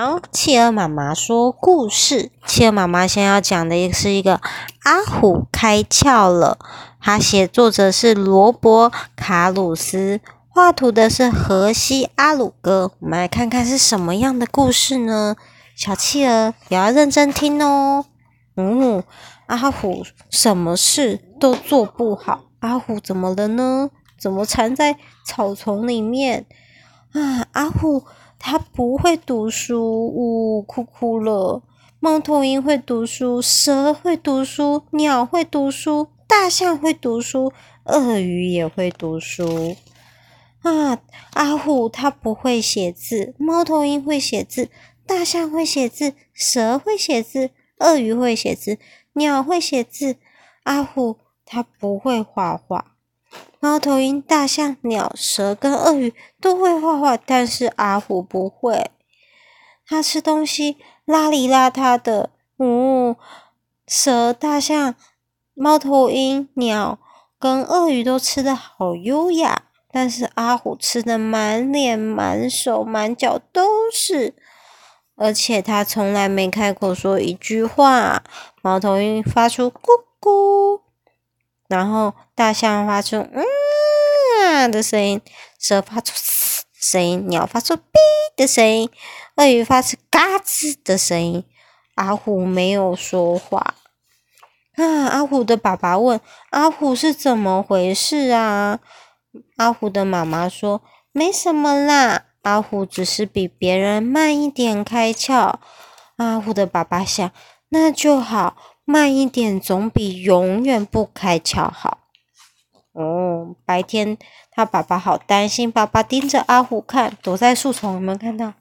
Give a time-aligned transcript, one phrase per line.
[0.00, 2.30] 好，企鹅妈妈说故事。
[2.46, 4.40] 企鹅妈妈先要讲的是一个
[4.84, 6.56] 阿虎开窍了。
[7.00, 12.92] 他写作者是罗伯卡鲁斯，画图的是荷西阿鲁哥。
[13.00, 15.34] 我们来看看是什么样的故事呢？
[15.74, 18.04] 小企鹅也要认真听哦。
[18.54, 19.02] 嗯，
[19.46, 22.44] 阿虎什么事都做不好。
[22.60, 23.90] 阿虎怎么了呢？
[24.16, 26.46] 怎么藏在草丛里面？
[27.12, 28.04] 啊，阿虎。
[28.38, 31.62] 他不会读书，呜、哦，哭哭了。
[32.00, 37.52] 猫头鹰会读书，蛇会读书，鸟会读书，大象会读书，
[37.84, 39.76] 鳄鱼也会读书。
[40.62, 41.00] 啊，
[41.32, 44.70] 阿虎他不会写字，猫头鹰会写字，
[45.06, 48.78] 大象会写字，蛇会写字，鳄鱼会写字，
[49.14, 50.16] 鸟会写字。
[50.62, 52.97] 阿虎他不会画画。
[53.60, 58.90] 猫头鹰、大象、鸟、蛇跟鳄鱼都会画画，但是阿虎不会。
[59.86, 60.76] 他吃东西
[61.06, 63.16] 邋里邋遢的，嗯，
[63.86, 64.94] 蛇、大象、
[65.54, 66.98] 猫头鹰、鸟
[67.38, 74.34] 跟鳄鱼都吃得好优雅，但是阿虎吃的满脸、满手、满脚都是，
[75.16, 78.22] 而且他从来没开口说一句话。
[78.62, 80.82] 猫头鹰发出咕咕。
[81.78, 85.20] 然后大象发出嗯的声音，
[85.60, 87.80] 蛇发出嘶声音，鸟发出哔
[88.36, 88.90] 的声音，
[89.36, 91.44] 鳄鱼发出嘎吱的声音。
[91.94, 93.74] 阿虎没有说话。
[94.74, 95.06] 啊！
[95.06, 98.80] 阿虎的爸爸问：“阿虎是怎么回事啊？”
[99.56, 105.54] 阿虎的妈妈说：“没什么啦，阿虎只是比别人慢一点开窍。”
[106.18, 107.30] 阿虎的爸爸想
[107.70, 108.56] ：“那就好。”
[108.90, 111.98] 慢一点总比永远不开窍好。
[112.92, 114.16] 哦，白天
[114.50, 118.54] 他爸爸好担心，爸爸盯着阿虎看，躲在树丛，有没有看到？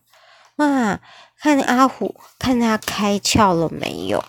[0.58, 1.00] 啊，
[1.40, 4.22] 看阿虎，看他开窍了没有？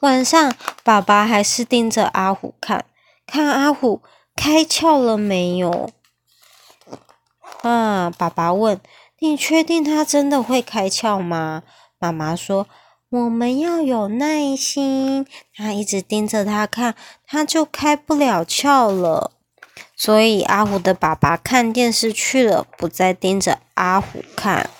[0.00, 2.84] 晚上，爸爸还是盯着阿虎看，
[3.24, 4.02] 看阿虎
[4.34, 5.90] 开窍了没有？
[7.62, 8.80] 啊，爸爸问
[9.22, 11.62] ：“你确定他真的会开窍吗？”
[12.00, 12.66] 妈妈说。
[13.12, 16.94] 我们要有耐心，他一直盯着他看，
[17.26, 19.32] 他就开不了窍了。
[19.94, 24.70] 所以阿虎的爸爸看电视去了，不再盯着阿虎看。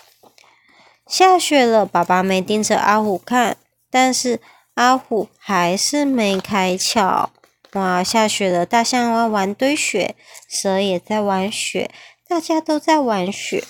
[1.07, 3.59] 下雪了，爸爸没盯着阿虎看，
[3.91, 4.41] 但是
[4.77, 7.29] 阿虎还是没开窍。
[7.75, 10.17] 哇，下雪了，大象要玩堆雪，
[10.49, 11.91] 蛇也在玩雪，
[12.27, 13.63] 大家都在玩雪。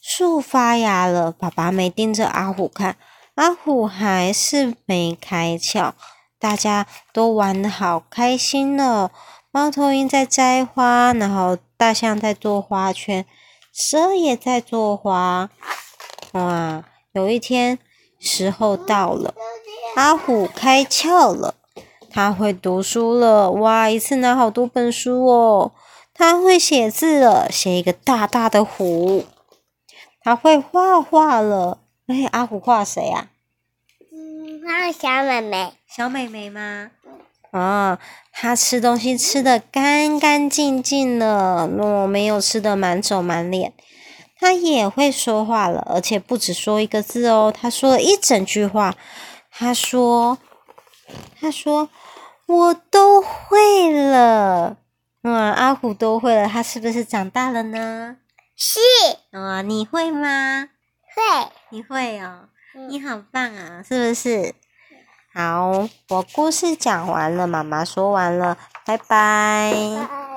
[0.00, 2.96] 树发芽了，爸爸没盯着阿虎看。
[3.34, 5.92] 阿虎还是没开窍，
[6.38, 9.10] 大家都玩的好开心哦。
[9.50, 13.24] 猫头鹰在摘花，然后大象在做花圈，
[13.72, 15.48] 蛇也在做花。
[16.32, 17.78] 哇，有一天
[18.18, 19.34] 时候到了，
[19.96, 21.54] 阿虎开窍了，
[22.10, 23.50] 他会读书了。
[23.50, 25.72] 哇，一次拿好多本书哦。
[26.14, 29.24] 他会写字了，写一个大大的虎。
[30.22, 31.78] 他会画画了。
[32.06, 33.28] 哎，阿虎画谁呀？
[34.12, 35.72] 嗯，画小妹妹。
[35.86, 36.90] 小妹妹吗？
[37.52, 37.98] 哦，
[38.32, 43.72] 他吃东西吃的干干净净的，我没有吃的满手满脸。
[44.38, 48.96] 他也会说话了，而且不止说一个字哦，他说了一整句话。
[49.50, 50.38] 他说
[51.38, 51.90] ：“他说
[52.46, 54.78] 我都会了。”
[55.22, 58.16] 嗯，阿虎都会了，他是不是长大了呢？
[58.56, 58.80] 是。
[59.30, 60.70] 啊，你会吗？
[61.14, 62.48] 会，你会哦，
[62.88, 64.54] 你好棒啊，是不是？
[65.34, 69.04] 好，我故事讲完了，妈妈说完了，拜拜。
[69.06, 70.31] 拜拜。